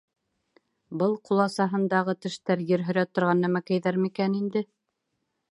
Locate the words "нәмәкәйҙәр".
3.47-4.01